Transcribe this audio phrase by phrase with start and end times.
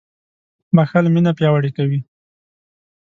[0.75, 1.99] •بښل مینه پیاوړې کوي.